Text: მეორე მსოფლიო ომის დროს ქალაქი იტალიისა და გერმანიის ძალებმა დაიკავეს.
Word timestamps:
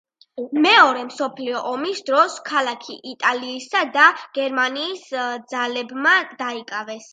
მეორე 0.65 1.01
მსოფლიო 1.09 1.59
ომის 1.71 2.01
დროს 2.07 2.37
ქალაქი 2.47 2.97
იტალიისა 3.13 3.83
და 3.99 4.09
გერმანიის 4.41 5.07
ძალებმა 5.55 6.19
დაიკავეს. 6.45 7.09